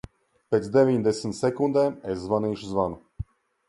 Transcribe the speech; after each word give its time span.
Pēc 0.55 0.69
deviņdesmit 0.77 1.39
sekundēm 1.43 2.03
es 2.17 2.27
zvanīšu 2.27 2.75
zvanu. 2.75 3.29